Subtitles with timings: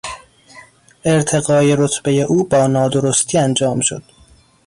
[1.05, 4.03] ارتقای رتبهی او با نادرستی انجام شد.